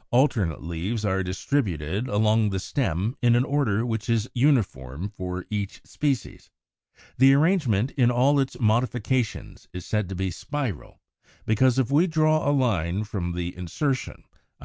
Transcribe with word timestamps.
= 0.00 0.10
Alternate 0.10 0.62
leaves 0.62 1.04
are 1.04 1.22
distributed 1.22 2.08
along 2.08 2.48
the 2.48 2.58
stem 2.58 3.18
in 3.20 3.36
an 3.36 3.44
order 3.44 3.84
which 3.84 4.08
is 4.08 4.30
uniform 4.32 5.10
for 5.10 5.44
each 5.50 5.82
species. 5.84 6.50
The 7.18 7.34
arrangement 7.34 7.90
in 7.90 8.10
all 8.10 8.40
its 8.40 8.58
modifications 8.58 9.68
is 9.74 9.84
said 9.84 10.08
to 10.08 10.14
be 10.14 10.30
spiral, 10.30 11.02
because, 11.44 11.78
if 11.78 11.90
we 11.90 12.06
draw 12.06 12.48
a 12.48 12.50
line 12.50 13.04
from 13.04 13.32
the 13.32 13.54
insertion 13.54 14.24
(i. 14.58 14.62